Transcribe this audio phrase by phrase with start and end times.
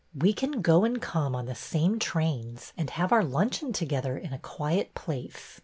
[0.15, 4.33] We can go and come on the same trains and have our luncheon together in
[4.33, 5.59] a quiet place.'